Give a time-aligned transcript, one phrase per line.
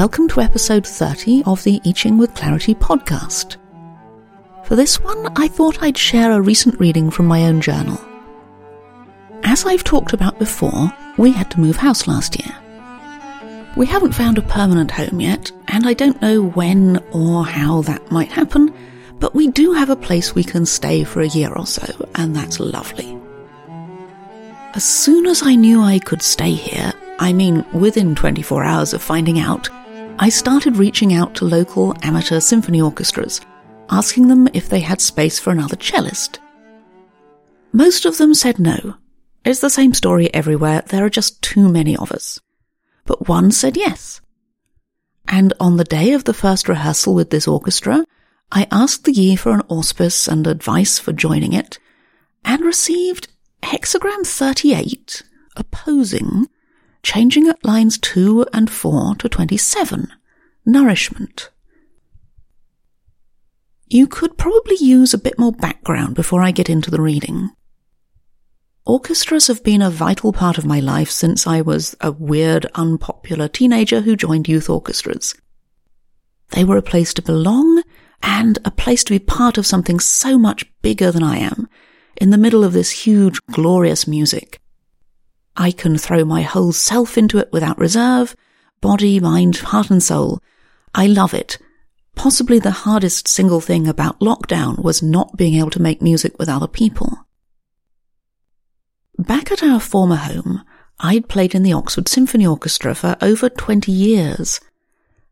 [0.00, 3.58] Welcome to episode 30 of the I Ching with Clarity podcast.
[4.64, 8.00] For this one, I thought I'd share a recent reading from my own journal.
[9.42, 12.56] As I've talked about before, we had to move house last year.
[13.76, 18.10] We haven't found a permanent home yet, and I don't know when or how that
[18.10, 18.74] might happen,
[19.18, 22.34] but we do have a place we can stay for a year or so, and
[22.34, 23.20] that's lovely.
[24.72, 29.02] As soon as I knew I could stay here, I mean within 24 hours of
[29.02, 29.68] finding out,
[30.22, 33.40] I started reaching out to local amateur symphony orchestras,
[33.88, 36.40] asking them if they had space for another cellist.
[37.72, 38.96] Most of them said no.
[39.46, 42.38] It's the same story everywhere, there are just too many of us.
[43.06, 44.20] But one said yes.
[45.26, 48.04] And on the day of the first rehearsal with this orchestra,
[48.52, 51.78] I asked the Yi for an auspice and advice for joining it,
[52.44, 53.28] and received
[53.62, 55.22] hexagram 38,
[55.56, 56.46] opposing,
[57.02, 60.08] changing at lines 2 and 4 to 27.
[60.66, 61.50] Nourishment.
[63.86, 67.50] You could probably use a bit more background before I get into the reading.
[68.86, 73.48] Orchestras have been a vital part of my life since I was a weird, unpopular
[73.48, 75.34] teenager who joined youth orchestras.
[76.50, 77.82] They were a place to belong
[78.22, 81.68] and a place to be part of something so much bigger than I am,
[82.16, 84.60] in the middle of this huge, glorious music.
[85.60, 88.34] I can throw my whole self into it without reserve,
[88.80, 90.40] body, mind, heart and soul.
[90.94, 91.58] I love it.
[92.14, 96.48] Possibly the hardest single thing about lockdown was not being able to make music with
[96.48, 97.26] other people.
[99.18, 100.62] Back at our former home,
[100.98, 104.60] I'd played in the Oxford Symphony Orchestra for over 20 years.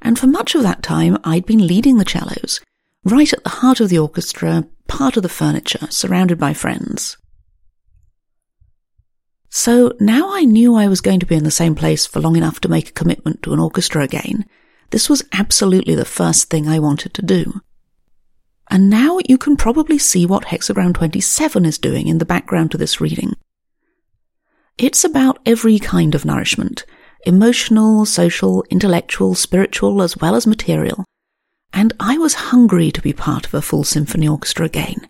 [0.02, 2.60] And for much of that time, I'd been leading the cellos,
[3.02, 7.16] right at the heart of the orchestra, part of the furniture, surrounded by friends.
[9.50, 12.36] So now I knew I was going to be in the same place for long
[12.36, 14.44] enough to make a commitment to an orchestra again.
[14.90, 17.60] This was absolutely the first thing I wanted to do.
[18.70, 22.78] And now you can probably see what hexagram 27 is doing in the background to
[22.78, 23.34] this reading.
[24.76, 26.84] It's about every kind of nourishment
[27.26, 31.04] emotional, social, intellectual, spiritual, as well as material.
[31.72, 35.08] And I was hungry to be part of a full symphony orchestra again.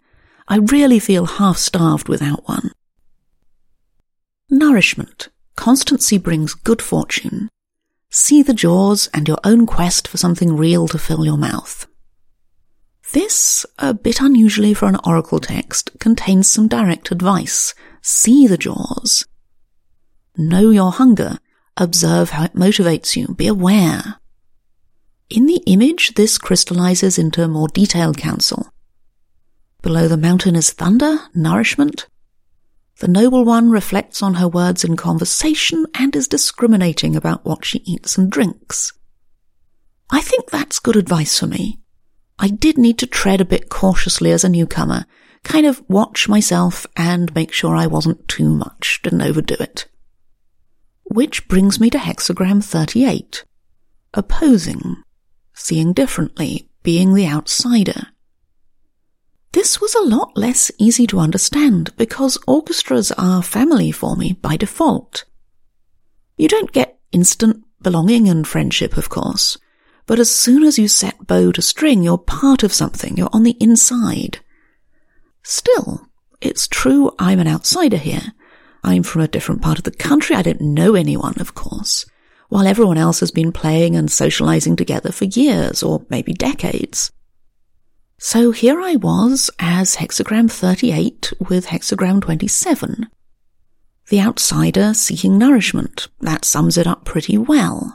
[0.48, 2.72] I really feel half starved without one.
[4.58, 5.28] Nourishment.
[5.54, 7.48] Constancy brings good fortune.
[8.10, 11.86] See the jaws and your own quest for something real to fill your mouth.
[13.12, 17.72] This, a bit unusually for an oracle text, contains some direct advice.
[18.02, 19.24] See the jaws.
[20.36, 21.38] Know your hunger.
[21.76, 23.34] Observe how it motivates you.
[23.36, 24.16] Be aware.
[25.30, 28.72] In the image, this crystallizes into more detailed counsel.
[29.82, 32.08] Below the mountain is thunder, nourishment.
[33.00, 37.78] The noble one reflects on her words in conversation and is discriminating about what she
[37.84, 38.92] eats and drinks.
[40.10, 41.80] I think that's good advice for me.
[42.38, 45.06] I did need to tread a bit cautiously as a newcomer,
[45.44, 49.86] kind of watch myself and make sure I wasn't too much, didn't overdo it.
[51.04, 53.44] Which brings me to hexagram 38.
[54.14, 55.02] Opposing
[55.58, 58.08] seeing differently, being the outsider.
[59.58, 64.56] This was a lot less easy to understand because orchestras are family for me by
[64.56, 65.24] default.
[66.36, 69.58] You don't get instant belonging and friendship, of course,
[70.06, 73.42] but as soon as you set bow to string, you're part of something, you're on
[73.42, 74.38] the inside.
[75.42, 76.06] Still,
[76.40, 78.34] it's true I'm an outsider here.
[78.84, 82.06] I'm from a different part of the country, I don't know anyone, of course
[82.48, 87.12] while everyone else has been playing and socializing together for years or maybe decades.
[88.20, 93.08] So here I was as hexagram 38 with hexagram 27.
[94.08, 96.08] The outsider seeking nourishment.
[96.20, 97.94] That sums it up pretty well.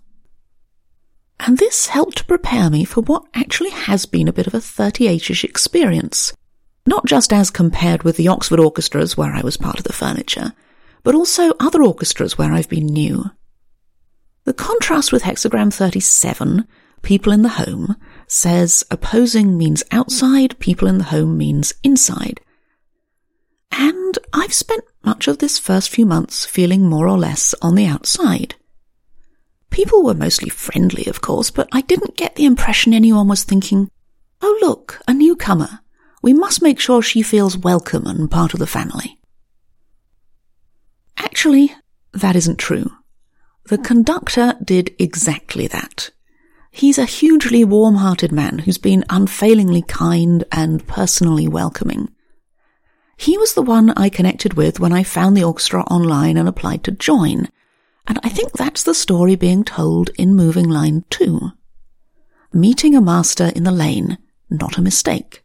[1.41, 5.43] And this helped prepare me for what actually has been a bit of a 38ish
[5.43, 6.33] experience.
[6.85, 10.53] Not just as compared with the Oxford orchestras where I was part of the furniture,
[11.03, 13.25] but also other orchestras where I've been new.
[14.45, 16.65] The contrast with hexagram 37,
[17.01, 17.97] people in the home,
[18.33, 22.41] says opposing means outside, people in the home means inside.
[23.71, 27.85] And I've spent much of this first few months feeling more or less on the
[27.85, 28.55] outside.
[29.69, 33.89] People were mostly friendly, of course, but I didn't get the impression anyone was thinking,
[34.41, 35.81] oh look, a newcomer.
[36.23, 39.19] We must make sure she feels welcome and part of the family.
[41.17, 41.71] Actually,
[42.13, 42.89] that isn't true.
[43.65, 46.09] The conductor did exactly that.
[46.75, 52.09] He's a hugely warm-hearted man who's been unfailingly kind and personally welcoming.
[53.15, 56.83] He was the one I connected with when I found the orchestra online and applied
[56.85, 57.49] to join,
[58.07, 61.51] And I think that's the story being told in Moving Line 2.
[62.53, 64.17] Meeting a master in the lane,
[64.49, 65.43] not a mistake.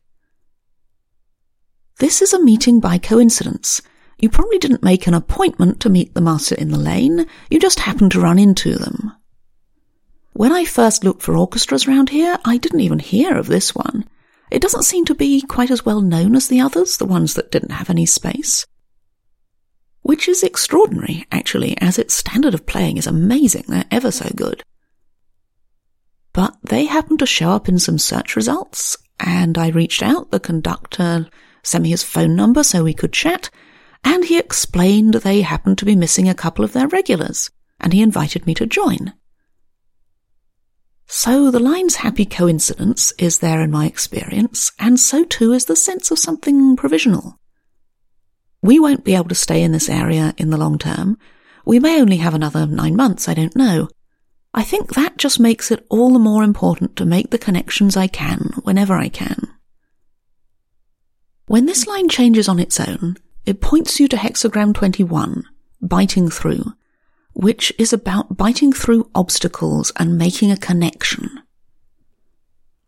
[1.98, 3.82] This is a meeting by coincidence.
[4.18, 7.80] You probably didn't make an appointment to meet the master in the lane, you just
[7.80, 9.12] happened to run into them.
[10.38, 14.08] When I first looked for orchestras round here, I didn't even hear of this one.
[14.52, 17.50] It doesn't seem to be quite as well known as the others, the ones that
[17.50, 18.64] didn't have any space.
[20.02, 23.64] Which is extraordinary, actually, as its standard of playing is amazing.
[23.66, 24.62] They're ever so good.
[26.32, 30.30] But they happened to show up in some search results, and I reached out.
[30.30, 31.26] The conductor
[31.64, 33.50] sent me his phone number so we could chat,
[34.04, 37.50] and he explained they happened to be missing a couple of their regulars,
[37.80, 39.14] and he invited me to join.
[41.10, 45.74] So the line's happy coincidence is there in my experience, and so too is the
[45.74, 47.40] sense of something provisional.
[48.60, 51.16] We won't be able to stay in this area in the long term.
[51.64, 53.88] We may only have another nine months, I don't know.
[54.52, 58.06] I think that just makes it all the more important to make the connections I
[58.06, 59.48] can whenever I can.
[61.46, 63.16] When this line changes on its own,
[63.46, 65.44] it points you to hexagram 21,
[65.80, 66.74] biting through,
[67.38, 71.40] which is about biting through obstacles and making a connection.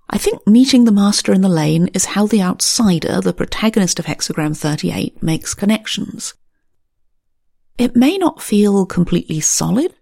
[0.08, 4.06] I think meeting the master in the lane is how the outsider, the protagonist of
[4.06, 6.34] Hexagram 38, makes connections.
[7.78, 9.94] It may not feel completely solid.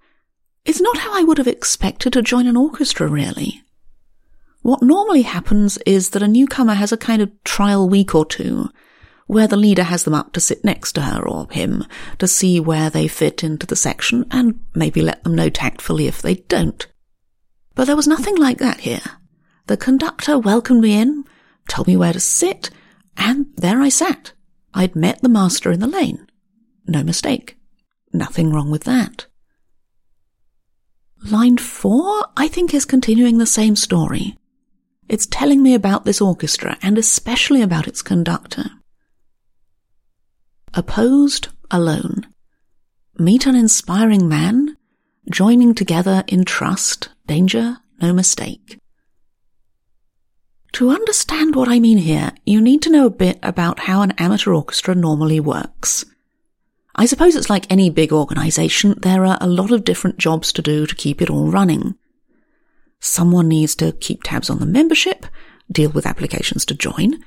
[0.65, 3.62] It's not how I would have expected to join an orchestra, really.
[4.62, 8.71] What normally happens is that a newcomer has a kind of trial week or two
[9.29, 11.85] where the leader has them up to sit next to her or him
[12.19, 16.21] to see where they fit into the section and maybe let them know tactfully if
[16.21, 16.87] they don't.
[17.75, 19.03] But there was nothing like that here.
[19.67, 21.25] The conductor welcomed me in,
[21.69, 22.71] told me where to sit,
[23.19, 24.33] and there I sat.
[24.73, 26.27] I'd met the master in the lane.
[26.87, 27.59] No mistake.
[28.13, 29.27] Nothing wrong with that.
[31.31, 34.39] Line four, I think, is continuing the same story.
[35.07, 38.71] It's telling me about this orchestra and especially about its conductor.
[40.75, 42.26] Opposed, alone.
[43.19, 44.76] Meet an inspiring man,
[45.31, 48.79] joining together in trust, danger, no mistake.
[50.73, 54.12] To understand what I mean here, you need to know a bit about how an
[54.19, 56.05] amateur orchestra normally works.
[56.94, 60.62] I suppose it's like any big organization, there are a lot of different jobs to
[60.62, 61.94] do to keep it all running.
[63.00, 65.26] Someone needs to keep tabs on the membership,
[65.71, 67.23] deal with applications to join,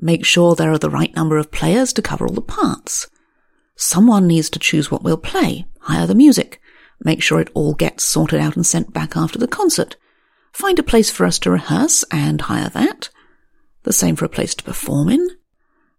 [0.00, 3.08] Make sure there are the right number of players to cover all the parts.
[3.74, 6.60] Someone needs to choose what we'll play, hire the music,
[7.02, 9.96] make sure it all gets sorted out and sent back after the concert,
[10.52, 13.10] find a place for us to rehearse and hire that,
[13.82, 15.28] the same for a place to perform in,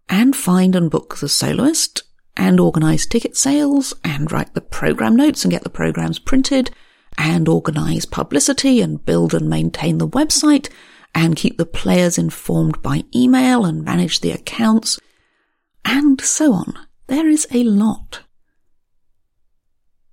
[0.08, 2.02] and find and book the soloist,
[2.36, 6.70] and organize ticket sales, and write the program notes and get the programs printed,
[7.18, 10.70] and organize publicity and build and maintain the website,
[11.14, 14.98] and keep the players informed by email and manage the accounts,
[15.84, 16.74] and so on.
[17.06, 18.20] There is a lot.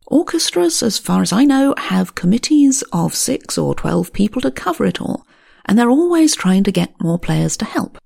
[0.08, 4.86] Orchestras, as far as I know, have committees of six or twelve people to cover
[4.86, 5.27] it all,
[5.66, 7.98] and they're always trying to get more players to help.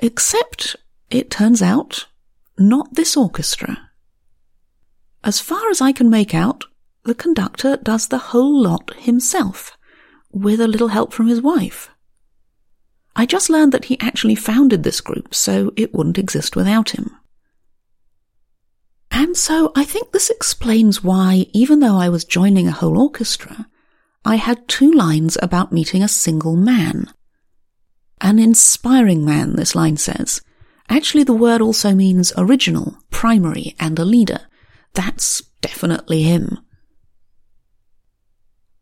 [0.00, 0.76] Except,
[1.08, 2.06] it turns out,
[2.58, 3.90] not this orchestra.
[5.24, 6.64] As far as I can make out,
[7.04, 9.77] the conductor does the whole lot himself
[10.32, 11.90] with a little help from his wife.
[13.16, 17.10] I just learned that he actually founded this group, so it wouldn't exist without him.
[19.10, 23.66] And so I think this explains why, even though I was joining a whole orchestra,
[24.24, 27.10] I had two lines about meeting a single man.
[28.20, 30.42] An inspiring man, this line says.
[30.88, 34.40] Actually, the word also means original, primary, and a leader.
[34.94, 36.58] That's definitely him.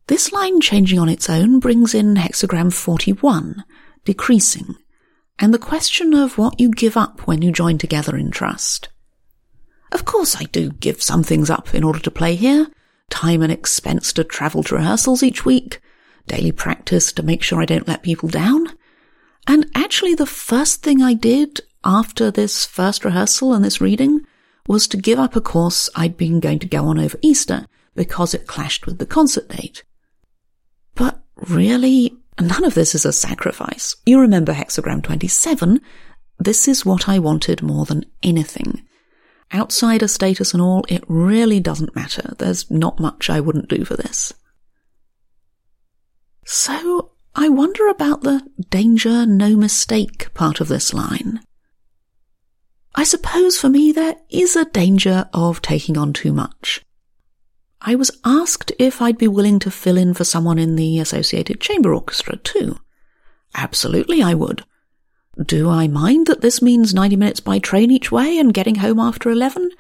[0.09, 3.65] This line changing on its own brings in hexagram 41,
[4.05, 4.77] decreasing,
[5.41, 8.89] and the question of what you give up when you join together in trust.
[9.91, 12.69] Of course I do give some things up in order to play here.
[13.11, 15.81] Time and expense to travel to rehearsals each week,
[16.29, 18.69] daily practice to make sure I don't let people down.
[19.49, 24.25] And actually the first thing I did after this first rehearsal and this reading
[24.69, 28.35] was to give up a course I'd been going to go on over Easter because
[28.35, 29.83] it clashed with the concert date.
[30.97, 33.95] But really, none of this is a sacrifice.
[34.05, 35.81] You remember hexagram 27.
[36.39, 38.83] This is what I wanted more than anything.
[39.55, 42.35] Outsider status and all, it really doesn't matter.
[42.39, 44.33] There's not much I wouldn't do for this.
[46.45, 51.41] So, I wonder about the danger, no mistake part of this line.
[52.95, 56.86] I suppose for me there is a danger of taking on too much.
[57.81, 61.61] I was asked if I'd be willing to fill in for someone in the Associated
[61.61, 62.79] Chamber Orchestra too.
[63.55, 64.65] Absolutely, I would.
[65.45, 68.99] Do I mind that this means 90 minutes by train each way and getting home
[68.99, 69.71] after 11?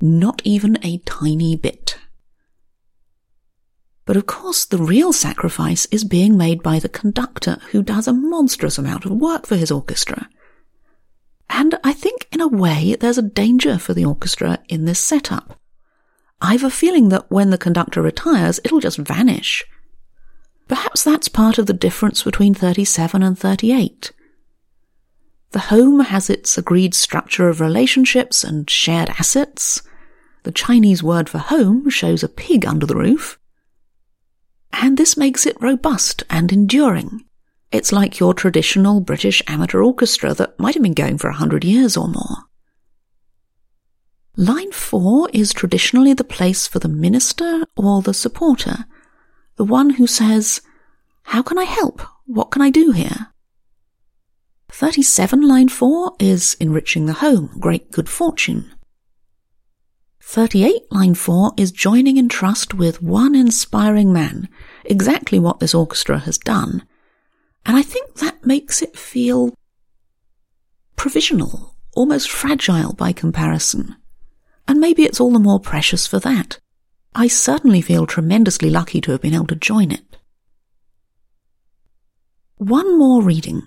[0.00, 1.96] Not even a tiny bit.
[4.04, 8.12] But of course, the real sacrifice is being made by the conductor, who does a
[8.12, 10.28] monstrous amount of work for his orchestra.
[11.48, 15.59] And I think, in a way, there's a danger for the orchestra in this setup.
[16.40, 19.64] I've a feeling that when the conductor retires, it'll just vanish.
[20.68, 24.12] Perhaps that's part of the difference between 37 and 38.
[25.52, 29.82] The home has its agreed structure of relationships and shared assets.
[30.44, 33.38] The Chinese word for home shows a pig under the roof.
[34.72, 37.24] And this makes it robust and enduring.
[37.72, 41.64] It's like your traditional British amateur orchestra that might have been going for a hundred
[41.64, 42.44] years or more.
[44.36, 48.86] Line four is traditionally the place for the minister or the supporter,
[49.56, 50.60] the one who says,
[51.24, 52.00] How can I help?
[52.26, 53.30] What can I do here?
[54.70, 58.72] 37 line 4 is enriching the home, great good fortune.
[60.22, 64.48] 38 line 4 is joining in trust with one inspiring man,
[64.84, 66.86] exactly what this orchestra has done.
[67.66, 69.54] And I think that makes it feel
[70.96, 73.96] provisional, almost fragile by comparison.
[74.70, 76.60] And maybe it's all the more precious for that.
[77.12, 80.16] I certainly feel tremendously lucky to have been able to join it.
[82.54, 83.66] One more reading.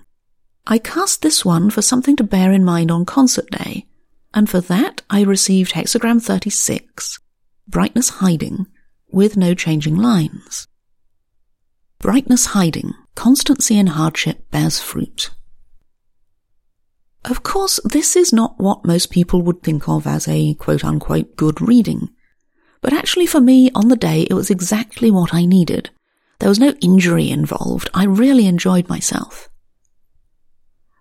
[0.66, 3.84] I cast this one for something to bear in mind on concert day,
[4.32, 7.20] and for that I received hexagram 36,
[7.68, 8.66] brightness hiding,
[9.10, 10.68] with no changing lines.
[11.98, 15.32] Brightness hiding, constancy in hardship bears fruit.
[17.24, 21.36] Of course, this is not what most people would think of as a quote unquote
[21.36, 22.10] good reading.
[22.82, 25.90] But actually for me, on the day, it was exactly what I needed.
[26.38, 27.88] There was no injury involved.
[27.94, 29.48] I really enjoyed myself.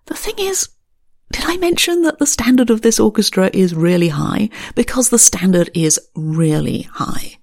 [0.06, 0.70] The thing is,
[1.32, 4.50] did I mention that the standard of this orchestra is really high?
[4.76, 7.38] Because the standard is really high.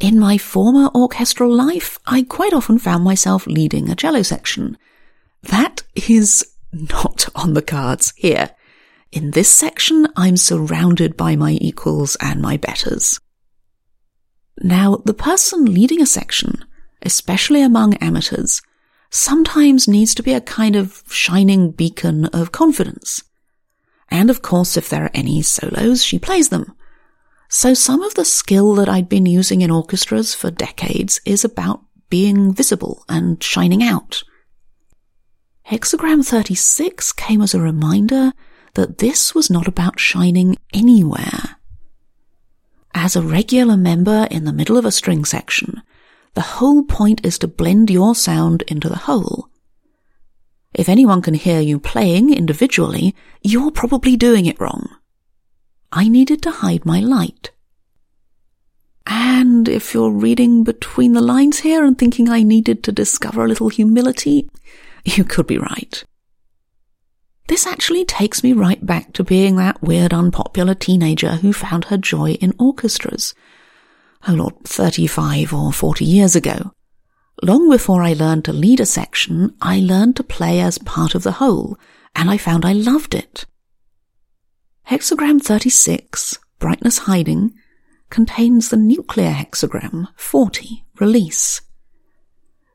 [0.00, 4.78] In my former orchestral life, I quite often found myself leading a cello section.
[5.42, 8.50] That is not on the cards here.
[9.10, 13.20] In this section, I'm surrounded by my equals and my betters.
[14.62, 16.64] Now, the person leading a section,
[17.02, 18.62] especially among amateurs,
[19.10, 23.22] sometimes needs to be a kind of shining beacon of confidence.
[24.10, 26.74] And of course, if there are any solos, she plays them.
[27.48, 31.82] So some of the skill that I'd been using in orchestras for decades is about
[32.08, 34.22] being visible and shining out.
[35.70, 38.32] Hexagram 36 came as a reminder
[38.74, 41.56] that this was not about shining anywhere.
[42.94, 45.82] As a regular member in the middle of a string section,
[46.34, 49.48] the whole point is to blend your sound into the whole.
[50.74, 54.88] If anyone can hear you playing individually, you're probably doing it wrong.
[55.92, 57.50] I needed to hide my light.
[59.06, 63.48] And if you're reading between the lines here and thinking I needed to discover a
[63.48, 64.48] little humility,
[65.16, 66.04] you could be right.
[67.48, 71.98] This actually takes me right back to being that weird unpopular teenager who found her
[71.98, 73.34] joy in orchestras.
[74.28, 76.72] Oh lord, 35 or 40 years ago.
[77.42, 81.24] Long before I learned to lead a section, I learned to play as part of
[81.24, 81.76] the whole,
[82.14, 83.46] and I found I loved it.
[84.88, 87.52] Hexagram 36, brightness hiding,
[88.10, 91.62] contains the nuclear hexagram 40, release.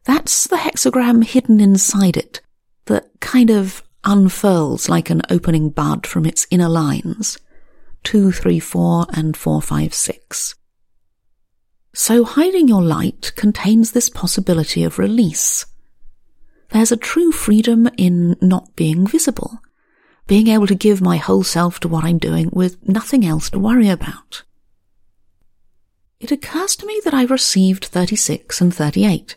[0.07, 2.39] That's the hexagram hidden inside it
[2.85, 7.37] that kind of unfurls like an opening bud from its inner lines.
[8.05, 10.55] Two, three, four, and four, five, six.
[11.93, 15.65] So hiding your light contains this possibility of release.
[16.69, 19.59] There's a true freedom in not being visible,
[20.25, 23.59] being able to give my whole self to what I'm doing with nothing else to
[23.59, 24.43] worry about.
[26.21, 29.35] It occurs to me that I've received 36 and 38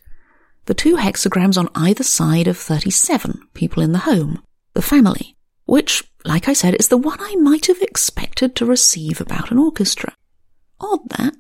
[0.67, 4.43] the two hexagrams on either side of 37, people in the home,
[4.75, 9.21] the family, which, like I said, is the one I might have expected to receive
[9.21, 10.15] about an orchestra.
[10.81, 11.35] Odd that.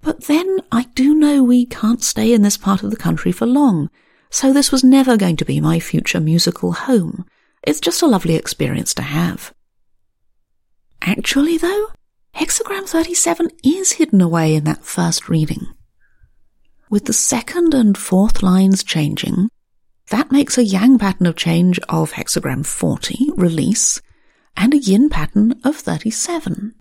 [0.00, 3.46] But then I do know we can't stay in this part of the country for
[3.46, 3.88] long,
[4.30, 7.24] so this was never going to be my future musical home.
[7.62, 9.54] It's just a lovely experience to have.
[11.02, 11.88] Actually, though,
[12.34, 15.66] hexagram 37 is hidden away in that first reading.
[16.92, 19.48] With the second and fourth lines changing,
[20.10, 24.02] that makes a yang pattern of change of hexagram 40, release,
[24.58, 26.74] and a yin pattern of 37.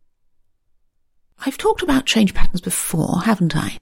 [1.46, 3.78] I've talked about change patterns before, haven't I?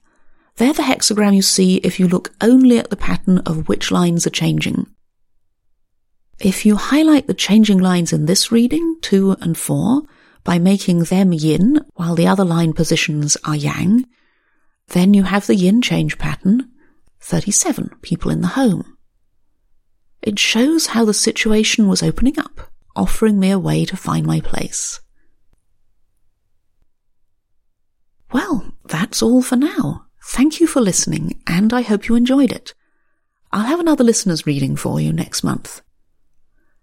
[0.54, 4.24] They're the hexagram you see if you look only at the pattern of which lines
[4.24, 4.86] are changing.
[6.38, 10.02] If you highlight the changing lines in this reading, 2 and 4,
[10.44, 14.06] by making them yin while the other line positions are yang,
[14.90, 16.70] then you have the yin change pattern,
[17.20, 18.96] 37 people in the home.
[20.22, 24.40] It shows how the situation was opening up, offering me a way to find my
[24.40, 25.00] place.
[28.32, 30.06] Well, that's all for now.
[30.22, 32.74] Thank you for listening, and I hope you enjoyed it.
[33.52, 35.80] I'll have another listener's reading for you next month.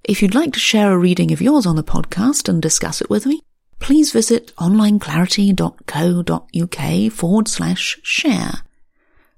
[0.03, 3.09] If you'd like to share a reading of yours on the podcast and discuss it
[3.09, 3.41] with me,
[3.79, 8.62] please visit onlineclarity.co.uk forward slash share.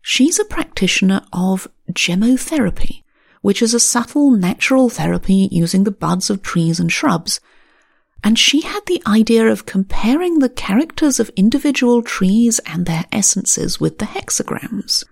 [0.00, 3.02] She's a practitioner of gemmotherapy,
[3.42, 7.40] which is a subtle natural therapy using the buds of trees and shrubs.
[8.22, 13.78] And she had the idea of comparing the characters of individual trees and their essences
[13.78, 15.04] with the hexagrams.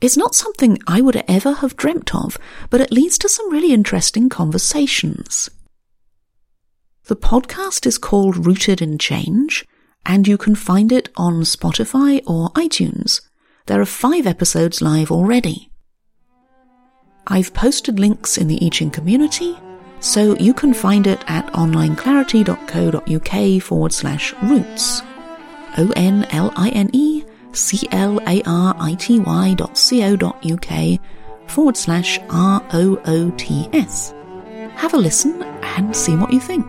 [0.00, 2.38] It's not something I would ever have dreamt of,
[2.70, 5.50] but it leads to some really interesting conversations.
[7.06, 9.66] The podcast is called Rooted in Change,
[10.06, 13.20] and you can find it on Spotify or iTunes.
[13.66, 15.71] There are five episodes live already.
[17.26, 19.56] I've posted links in the I Ching community,
[20.00, 25.02] so you can find it at onlineclarity.co.uk forward slash roots.
[25.78, 30.02] O N L I N E C L A R I T Y dot C
[30.04, 30.98] O dot UK
[31.46, 34.12] forward slash R O O T S.
[34.74, 36.66] Have a listen and see what you think.